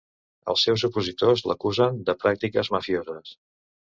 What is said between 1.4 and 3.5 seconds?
l'acusen de pràctiques mafioses.